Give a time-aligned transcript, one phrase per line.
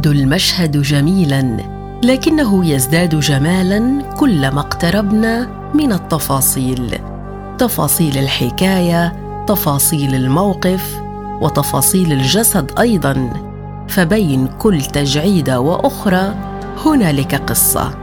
[0.00, 1.56] يبدو المشهد جميلا
[2.04, 6.98] لكنه يزداد جمالا كلما اقتربنا من التفاصيل.
[7.58, 9.12] تفاصيل الحكاية
[9.46, 11.00] تفاصيل الموقف
[11.40, 13.32] وتفاصيل الجسد أيضا.
[13.88, 16.34] فبين كل تجعيده وأخرى
[16.86, 17.94] هنالك قصة.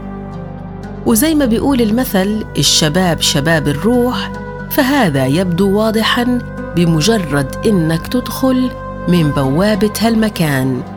[1.05, 4.31] وزي ما بيقول المثل الشباب شباب الروح
[4.69, 6.39] فهذا يبدو واضحا
[6.75, 8.71] بمجرد إنك تدخل
[9.07, 10.96] من بوابة هالمكان.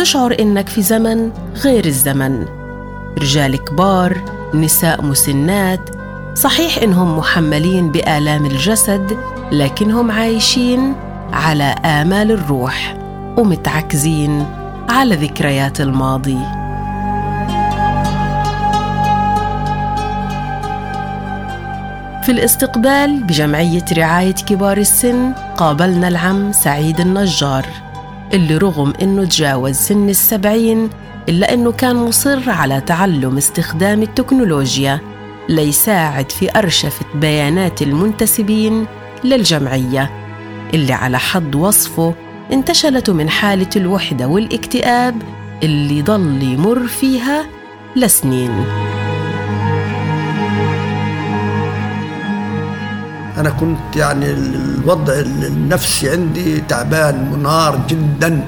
[0.00, 2.46] تشعر إنك في زمن غير الزمن.
[3.18, 4.16] رجال كبار
[4.54, 5.80] نساء مسنات
[6.34, 9.18] صحيح إنهم محملين بآلام الجسد
[9.52, 10.94] لكنهم عايشين
[11.32, 12.96] على آمال الروح
[13.38, 14.46] ومتعكزين
[14.88, 16.38] على ذكريات الماضي.
[22.22, 27.89] في الاستقبال بجمعية رعاية كبار السن قابلنا العم سعيد النجار.
[28.32, 30.90] اللي رغم إنه تجاوز سن السبعين
[31.28, 35.00] إلا إنه كان مصر على تعلم استخدام التكنولوجيا
[35.48, 38.86] ليساعد في أرشفة بيانات المنتسبين
[39.24, 40.10] للجمعية
[40.74, 42.14] اللي على حد وصفه
[42.52, 45.22] انتشلت من حالة الوحدة والاكتئاب
[45.62, 47.46] اللي ضل يمر فيها
[47.96, 48.64] لسنين.
[53.40, 58.44] أنا كنت يعني الوضع النفسي عندي تعبان منهار جدا.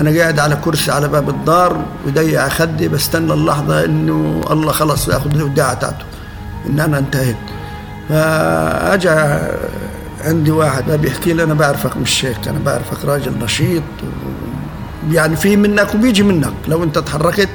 [0.00, 5.34] أنا قاعد على كرسي على باب الدار وضيق خدي بستنى اللحظة إنه الله خلص ياخذ
[5.34, 6.04] الوداعة بتاعته
[6.66, 7.36] إن أنا انتهيت.
[8.08, 9.48] فأجا
[10.20, 13.82] عندي واحد ما بيحكي لي أنا بعرفك مش هيك أنا بعرفك راجل نشيط.
[15.10, 17.48] يعني في منك وبيجي منك لو أنت تحركت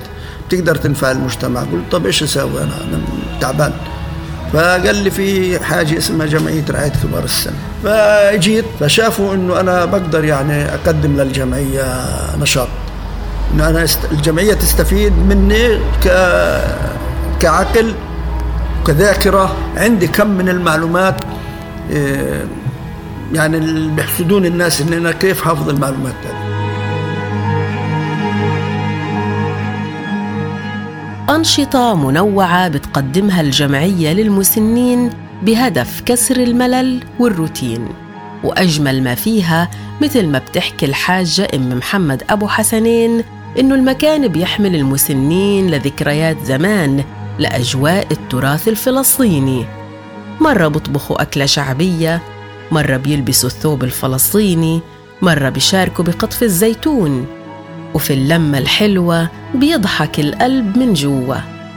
[0.47, 1.59] بتقدر تنفع المجتمع.
[1.61, 2.99] قلت طب إيش أسوي أنا؟ أنا
[3.41, 3.73] تعبان.
[4.53, 7.53] فقال لي في حاجة اسمها جمعية رعاية كبار السن.
[7.83, 12.05] فجيت فشافوا إنه أنا بقدر يعني أقدم للجمعية
[12.41, 12.67] نشاط.
[13.53, 16.07] إنه أنا الجمعية تستفيد مني ك
[17.39, 17.93] كعقل
[18.87, 19.55] كذاكرة.
[19.77, 21.15] عندي كم من المعلومات
[21.91, 22.45] إيه،
[23.33, 26.46] يعني اللي بيحسدون الناس إن أنا كيف حافظ المعلومات هذه.
[31.29, 35.09] أنشطة منوعة بتقدمها الجمعية للمسنين
[35.43, 37.87] بهدف كسر الملل والروتين.
[38.43, 39.69] وأجمل ما فيها
[40.01, 43.23] مثل ما بتحكي الحاجة أم محمد أبو حسنين
[43.59, 47.03] إنه المكان بيحمل المسنين لذكريات زمان
[47.39, 49.65] لأجواء التراث الفلسطيني.
[50.41, 52.21] مرة بطبخوا أكلة شعبية
[52.71, 54.81] مرة بيلبسوا الثوب الفلسطيني
[55.21, 57.36] مرة بيشاركوا بقطف الزيتون.
[57.93, 61.35] وفي اللمة الحلوة بيضحك القلب من جوا.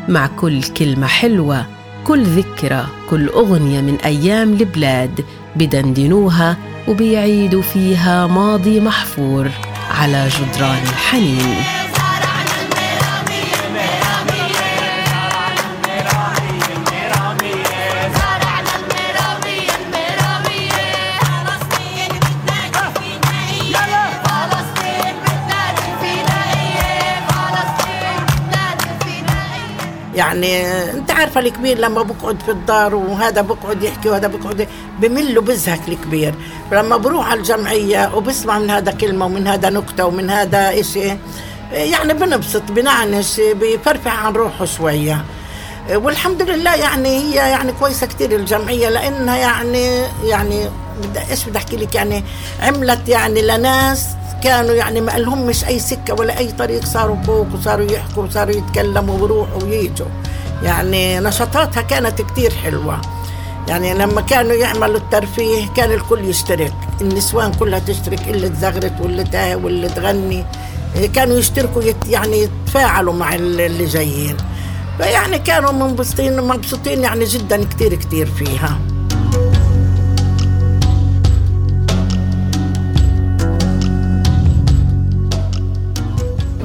[0.09, 1.67] مع كل كلمة حلوة
[2.05, 5.25] كل ذكرى كل أغنية من أيام البلاد
[5.57, 6.57] بدندنوها
[6.89, 9.51] وبيعيدوا فيها ماضي محفور
[9.91, 11.80] على جدران الحنين.
[30.21, 34.69] يعني انت عارفة الكبير لما بقعد في الدار وهذا بقعد يحكي وهذا بقعد
[35.01, 36.35] بمل وبزهق الكبير.
[36.73, 41.17] لما بروح على الجمعية وبسمع من هذا كلمة ومن هذا نكتة ومن هذا إشي
[41.73, 45.25] يعني بنبسط بنعنش بفرفع عن روحه شوية.
[45.95, 50.71] والحمد لله يعني هي يعني كويسة كثير الجمعية لأنها يعني يعني
[51.31, 52.25] إيش بدي أحكي لك يعني
[52.61, 54.07] عملت يعني لناس
[54.45, 59.21] كانوا يعني ما لهمش أي سكة ولا أي طريق صاروا فوق وصاروا يحكوا وصاروا يتكلموا
[59.21, 60.07] ويروحوا ويجوا.
[60.63, 63.01] يعني نشاطاتها كانت كتير حلوة.
[63.69, 66.75] يعني لما كانوا يعملوا الترفيه كان الكل يشترك.
[67.01, 70.45] النسوان كلها تشترك اللي تزغرت واللي تاه واللي تغني.
[71.15, 74.37] كانوا يشتركوا يت يعني يتفاعلوا مع اللي جايين.
[74.99, 78.79] فيعني كانوا منبسطين مبسوطين يعني جدا كتير كتير فيها.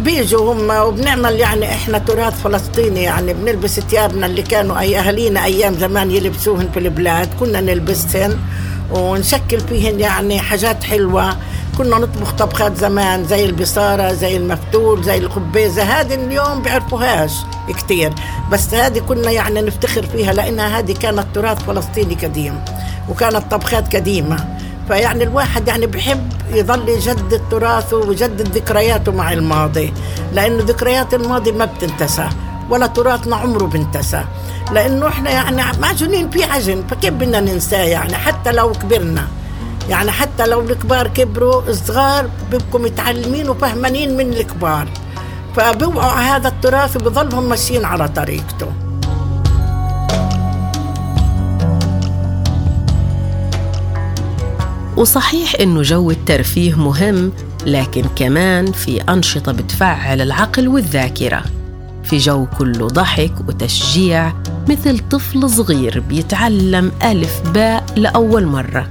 [0.06, 5.74] بيجوا هم وبنعمل يعني إحنا تراث فلسطيني يعني بنلبس ثيابنا اللي كانوا أي أهالينا أيام
[5.74, 7.30] زمان يلبسوهن في البلاد.
[7.40, 8.38] كنا نلبسهن
[8.92, 11.38] ونشكل فيهن يعني حاجات حلوة.
[11.78, 15.84] كنا نطبخ طبخات زمان زي البصارة زي المفتول زي الخبيزة.
[15.84, 17.32] هذه اليوم بيعرفوهاش
[17.78, 18.14] كتير.
[18.52, 22.60] بس هذه كنا يعني نفتخر فيها لأنها هذه كانت تراث فلسطيني قديم
[23.10, 24.55] وكانت طبخات قديمة.
[24.88, 29.94] فيعني الواحد يعني بحب يظل يجدد تراثه ويجدد ذكرياته مع الماضي
[30.34, 32.30] لأنه ذكريات الماضي ما بتنتسى
[32.70, 34.24] ولا تراثنا عمره بنتسى
[34.72, 39.28] لأنه إحنا يعني معجونين في عجن فكيف بدنا ننساه يعني؟ حتى لو كبرنا.
[39.90, 44.88] يعني حتى لو الكبار كبروا الصغار بيبقوا متعلمين وفهمانين من الكبار.
[45.56, 48.85] فبوعوا هذا التراث وبظلهم ماشيين على طريقته.
[54.98, 57.32] وصحيح إنه جو الترفيه مهم
[57.66, 61.44] لكن كمان في أنشطة بتفعل العقل والذاكرة.
[62.04, 64.34] في جو كله ضحك وتشجيع
[64.70, 68.90] مثل طفل صغير بيتعلم ألف باء لأول مرة.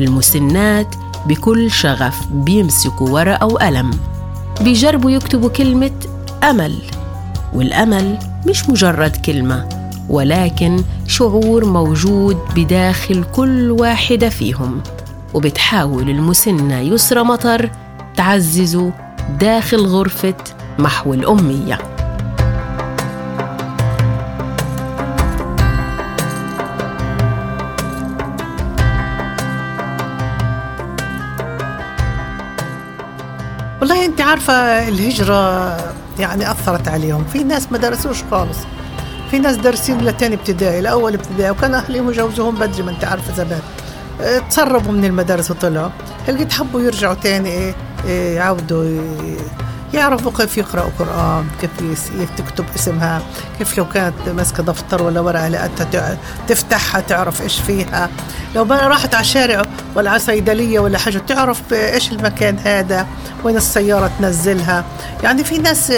[0.00, 0.94] المسنات
[1.26, 3.90] بكل شغف بيمسكوا ورقة وقلم
[4.60, 5.90] بيجربوا يكتبوا كلمة
[6.50, 6.74] أمل.
[7.54, 9.68] والأمل مش مجرد كلمة
[10.08, 14.82] ولكن شعور موجود بداخل كل واحدة فيهم.
[15.34, 17.70] وبتحاول المسنة يسرى مطر
[18.16, 18.92] تعززه
[19.40, 20.34] داخل غرفة
[20.78, 21.78] محو الأمية.
[33.80, 35.76] والله أنت عارفة الهجرة
[36.18, 37.24] يعني أثرت عليهم.
[37.24, 38.58] في ناس ما درسوش خالص.
[39.30, 43.60] في ناس دارسين لتاني ابتدائي لأول ابتدائي وكان أهلهم يجوزوهم بدري ما أنت عارفة زمان.
[44.50, 45.90] تسربوا من المدارس وطلعوا
[46.28, 47.74] لقيت حبوا يرجعوا تاني؟ إيه,
[48.06, 49.36] إيه يعودوا إيه
[49.94, 51.70] يعرفوا كيف يقرأوا قرآن كيف
[52.38, 53.22] تكتب اسمها
[53.58, 58.10] كيف لو كانت ماسكة دفتر ولا ورقة لقيتها تفتحها تعرف إيش فيها.
[58.54, 59.62] لو راحت على الشارع
[59.94, 63.06] ولا على صيدلية ولا حاجة تعرف إيش المكان هذا
[63.44, 64.84] وين السيارة تنزلها.
[65.22, 65.92] يعني في ناس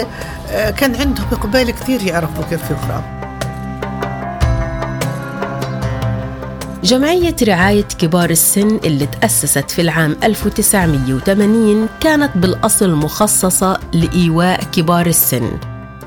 [0.51, 3.14] آه، كان عندهم إقبال كثير يعرفوا كيف يقرأوا.
[6.85, 15.51] جمعية رعاية كبار السن اللي تأسست في العام 1980 كانت بالأصل مخصصة لإيواء كبار السن.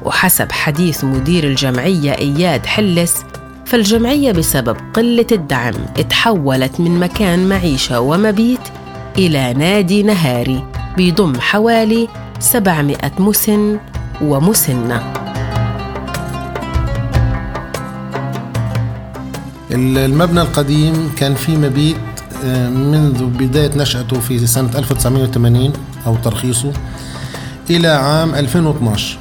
[0.05, 3.25] وحسب حديث مدير الجمعية إياد حلس
[3.67, 8.61] فالجمعية بسبب قلة الدعم اتحولت من مكان معيشة ومبيت
[9.19, 10.65] إلى نادي نهاري
[10.97, 12.09] بيضم حوالي
[12.41, 13.79] 700 مسن
[14.23, 15.28] ومسنة.
[19.71, 21.97] المبنى القديم كان فيه مبيت
[22.45, 25.73] آه، منذ بداية نشأته في سنة 1980
[26.07, 26.73] أو ترخيصه
[27.71, 29.19] إلى عام 2012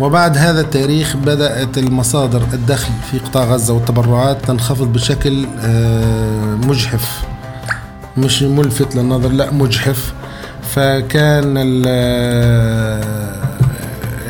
[0.00, 7.22] وبعد هذا التاريخ بدأت المصادر الدخل في قطاع غزة والتبرعات تنخفض بشكل آه، مجحف.
[8.16, 10.12] مش ملفت للنظر لا مجحف.
[10.74, 13.32] فكان آه،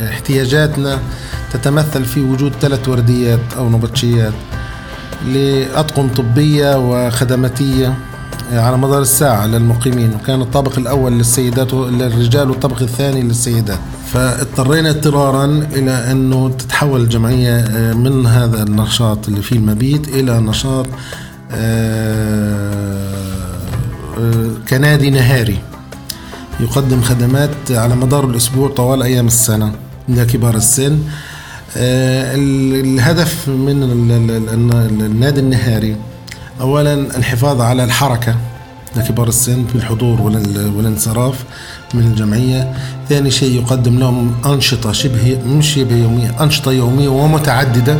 [0.09, 0.99] احتياجاتنا
[1.53, 4.33] تتمثل في وجود ثلاث ورديات أو نبطشيات.
[5.25, 7.95] لأطقم طبية وخدماتية
[8.53, 13.79] على مدار الساعة للمقيمين وكان الطابق الأول للسيدات للرجال والطابق الثاني للسيدات.
[14.13, 20.87] فاضطرينا اضطرارا إلى أنه تتحول الجمعية آه، من هذا النشاط اللي فيه المبيت إلى نشاط
[21.53, 23.15] آه،
[24.19, 25.59] آه، كنادي نهاري.
[26.61, 29.73] يقدم خدمات على مدار الأسبوع طوال أيام السنة.
[30.09, 30.99] لكبار السن.
[31.77, 33.83] الهدف من
[35.01, 35.97] النادي النهاري
[36.61, 38.37] اولا الحفاظ على الحركة
[38.97, 40.21] لكبار السن في الحضور
[40.77, 41.45] والانصراف
[41.95, 42.73] من الجمعية.
[43.09, 47.97] ثاني شيء يقدم لهم أنشطة شبه مش شبه يومية أنشطة يومية ومتعددة.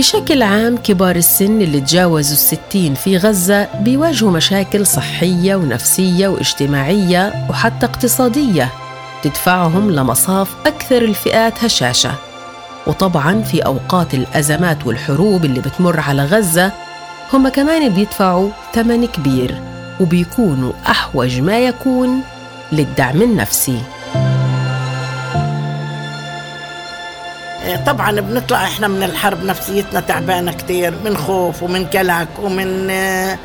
[0.00, 7.86] بشكل عام كبار السن اللي تجاوزوا الستين في غزة بيواجهوا مشاكل صحية ونفسية واجتماعية وحتى
[7.86, 8.68] اقتصادية
[9.22, 12.12] تدفعهم لمصاف أكثر الفئات هشاشة.
[12.86, 16.72] وطبعا في أوقات الأزمات والحروب اللي بتمر على غزة
[17.32, 19.62] هم كمان بيدفعوا ثمن كبير
[20.00, 22.20] وبيكونوا أحوج ما يكون
[22.72, 23.82] للدعم النفسي.
[27.76, 33.38] طبعا بنطلع إحنا من الحرب نفسيتنا تعبانة كتير من خوف ومن كلك ومن آه،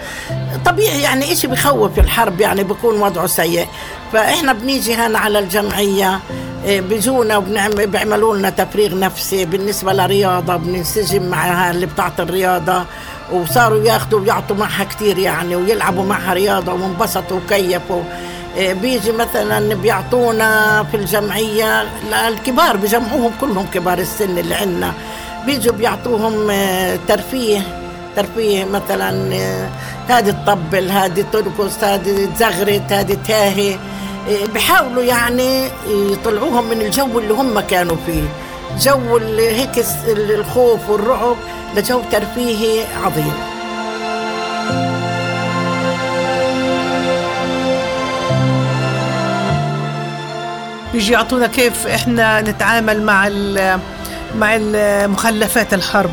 [0.65, 3.67] طبيعي يعني إشي بخوف الحرب يعني بكون وضعه سيء.
[4.13, 6.20] فإحنا بنيجي هنا على الجمعية
[6.67, 12.84] آه، بيجونا وبنعمل بيعملوا لنا تفريغ نفسي بالنسبة لرياضة بننسجم معها اللي بتاعت الرياضة.
[13.32, 18.03] وصاروا ياخذوا ويعطوا معها كتير يعني ويلعبوا معها رياضة وانبسطوا وكيفوا.
[18.58, 21.86] بيجي مثلا بيعطونا في الجمعية
[22.28, 24.94] الكبار بجمعوهم كلهم كبار السن اللي عندنا.
[25.46, 27.62] بيجوا بيعطوهم إيه، ترفيه
[28.16, 29.70] ترفيه مثلا إيه،
[30.08, 33.78] هذه تطبل هذه ترقص هذه تزغرت هذه تاهي.
[34.56, 38.24] بحاولوا يعني يطلعوهم من الجو اللي هم كانوا فيه.
[38.80, 41.36] جو هيك الخوف والرعب
[41.76, 43.55] لجو ترفيهي عظيم.
[50.96, 53.30] بيجي يعطونا كيف إحنا نتعامل مع
[54.36, 54.58] مع
[55.08, 56.12] مخلفات الحرب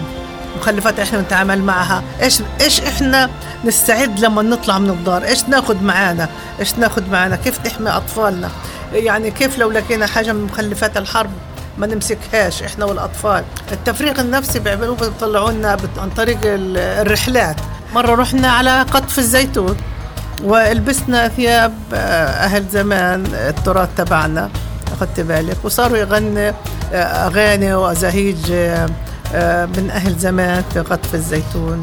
[0.54, 2.02] المخلفات إحنا نتعامل معها.
[2.22, 3.30] إيش إيش إحنا
[3.64, 6.28] نستعد لما نطلع من الدار؟ إيش ناخذ معانا؟
[6.60, 8.50] إيش ناخذ معانا؟ كيف نحمي أطفالنا؟
[8.92, 11.30] يعني كيف لو لقينا حاجة من مخلفات الحرب
[11.78, 17.56] ما نمسكهاش إحنا والأطفال؟ التفريغ النفسي بيعملوه بيطلعوا لنا عن طريق الرحلات.
[17.94, 19.76] مرة رحنا على قطف الزيتون
[20.42, 24.50] ولبسنا ثياب أهل زمان التراث تبعنا.
[25.02, 25.56] أخذت بالك.
[25.64, 26.52] وصاروا يغنوا
[26.92, 28.52] أغاني وأزاهيج
[29.76, 31.82] من أهل زمان في قطف الزيتون.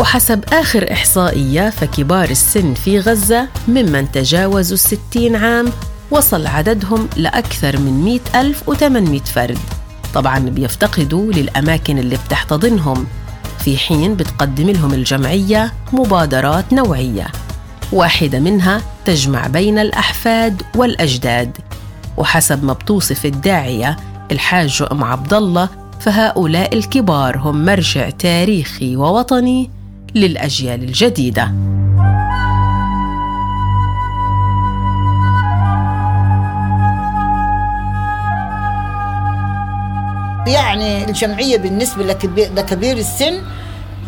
[0.00, 5.72] وحسب آخر إحصائية فكبار السن في غزة ممن تجاوزوا الستين عام
[6.10, 9.58] وصل عددهم لأكثر من مئة ألف وثمانمائة فرد.
[10.14, 13.06] طبعا بيفتقدوا للأماكن اللي بتحتضنهم.
[13.66, 17.26] في حين بتقدم لهم الجمعية مبادرات نوعية.
[17.92, 21.56] واحدة منها تجمع بين الأحفاد والأجداد.
[22.16, 23.96] وحسب ما بتوصف الداعية
[24.32, 25.68] الحاج أم عبد الله
[26.00, 29.70] فهؤلاء الكبار هم مرجع تاريخي ووطني
[30.14, 31.52] للأجيال الجديدة.
[40.46, 42.04] يعني الجمعية بالنسبة
[42.56, 43.55] لكبير السن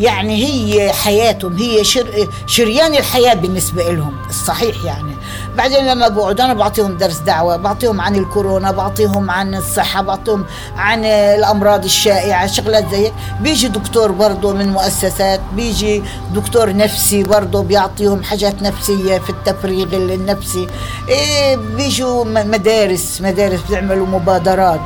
[0.00, 5.16] يعني هي حياتهم هي شر شريان الحياة بالنسبة لهم الصحيح يعني.
[5.56, 10.44] بعدين لما بقعد أنا بعطيهم درس دعوة بعطيهم عن الكورونا بعطيهم عن الصحة بعطيهم
[10.76, 16.02] عن الأمراض الشائعة شغلات زي بيجي دكتور برضه من مؤسسات بيجي
[16.34, 20.66] دكتور نفسي برضه بيعطيهم حاجات نفسية في التفريغ النفسي.
[21.08, 24.80] إيه بيجوا مدارس مدارس بيعملوا مبادرات.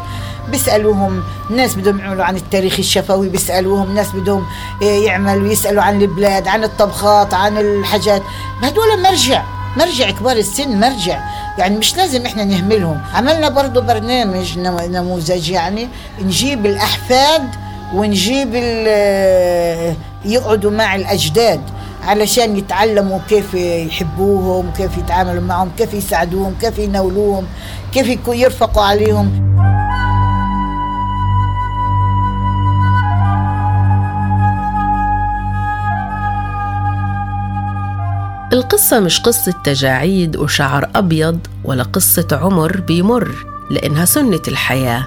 [0.51, 4.47] بيسألوهم ناس بدهم يعملوا عن التاريخ الشفوي بيسألوهم ناس بدهم
[4.83, 8.23] يعملوا يسألوا عن البلاد عن الطبخات عن الحاجات.
[8.63, 9.43] هدول مرجع
[9.77, 11.21] مرجع كبار السن مرجع.
[11.59, 13.01] يعني مش لازم إحنا نهملهم.
[13.15, 15.89] عملنا برضو برنامج نموذج يعني
[16.23, 17.49] نجيب الأحفاد
[17.95, 18.55] ونجيب
[20.25, 21.61] يقعدوا مع الأجداد
[22.03, 27.47] علشان يتعلموا كيف يحبوهم كيف يتعاملوا معهم كيف يساعدوهم كيف ينولوهم
[27.93, 29.52] كيف يرفقوا عليهم.
[38.53, 43.31] القصة مش قصة تجاعيد وشعر أبيض ولا قصة عمر بيمر
[43.71, 45.07] لأنها سنة الحياة.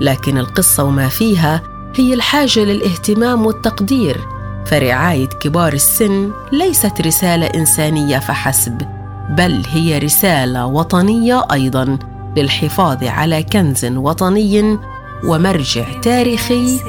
[0.00, 1.62] لكن القصة وما فيها
[1.96, 4.20] هي الحاجة للاهتمام والتقدير
[4.66, 8.82] فرعاية كبار السن ليست رسالة إنسانية فحسب
[9.30, 11.98] بل هي رسالة وطنية أيضا
[12.36, 14.78] للحفاظ على كنز وطني
[15.24, 16.80] ومرجع تاريخي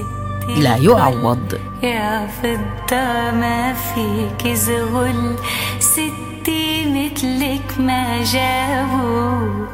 [0.47, 1.59] لا يعوض.
[1.83, 5.35] يا فضة ما فيك زغل.
[5.79, 9.67] ستي مثلك ما جابوا.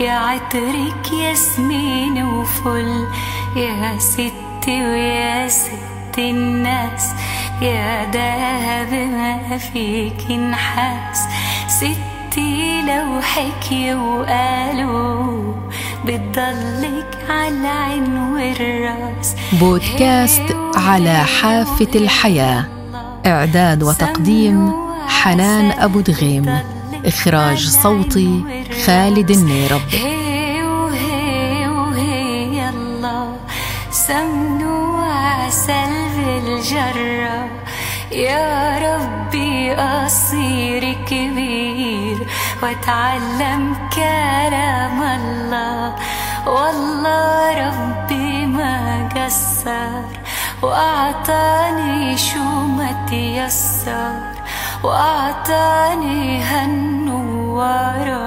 [0.00, 3.06] يا عطرك ياسمين وفل.
[3.56, 7.10] يا ستي ويا ست الناس.
[7.62, 11.20] يا دهب ما فيك نحاس
[11.68, 15.54] ستي لو حكي وقالوا
[16.04, 19.34] بتضلك على العين والراس.
[19.52, 22.64] بودكاست على حافة الحياة.
[23.26, 24.72] إعداد وتقديم
[25.08, 26.58] حنان أبو دغيم.
[27.06, 28.44] إخراج صوتي
[28.86, 29.80] خالد النيرب.
[33.90, 37.48] سمن وعسل بالجرة
[38.12, 42.26] يا ربي أصير كبير.
[42.62, 44.59] واتعلم كلام
[45.16, 45.94] الله
[46.46, 50.04] والله ربي ما قصر
[50.62, 52.44] وأعطاني شو
[52.76, 54.20] ما تيسر
[54.84, 58.20] وأعطاني هالنوارة.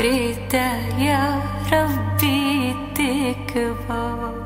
[0.00, 1.40] ريتا يا
[1.72, 4.39] ربي تكبر.